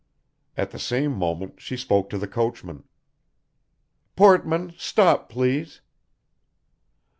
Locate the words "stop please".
4.75-5.81